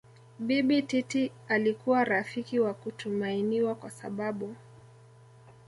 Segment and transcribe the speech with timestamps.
[0.39, 4.55] Bibi Titi alikuwa rafiki wa kutumainiwa kwa sababu